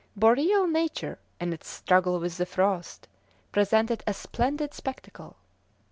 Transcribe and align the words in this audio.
Boreal 0.15 0.65
nature, 0.65 1.19
in 1.39 1.53
its 1.53 1.67
struggle 1.69 2.19
with 2.19 2.37
the 2.39 2.45
frost, 2.47 3.07
presented 3.51 4.01
a 4.07 4.15
splendid 4.15 4.73
spectacle. 4.73 5.35